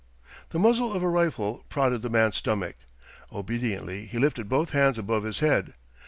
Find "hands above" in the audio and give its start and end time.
4.71-5.21